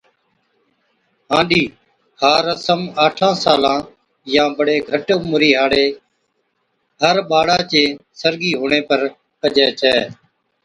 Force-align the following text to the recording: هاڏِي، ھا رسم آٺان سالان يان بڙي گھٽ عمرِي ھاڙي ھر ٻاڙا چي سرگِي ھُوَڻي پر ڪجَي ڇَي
هاڏِي، 1.31 1.63
ھا 2.19 2.31
رسم 2.47 2.81
آٺان 3.05 3.33
سالان 3.43 3.79
يان 4.33 4.49
بڙي 4.57 4.77
گھٽ 4.89 5.07
عمرِي 5.21 5.51
ھاڙي 5.59 5.85
ھر 7.01 7.15
ٻاڙا 7.29 7.57
چي 7.71 7.83
سرگِي 8.19 8.51
ھُوَڻي 8.59 8.81
پر 8.87 8.99
ڪجَي 9.41 9.67
ڇَي 9.79 9.97